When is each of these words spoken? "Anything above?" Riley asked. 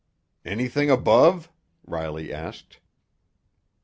"Anything 0.45 0.89
above?" 0.89 1.51
Riley 1.85 2.33
asked. 2.33 2.79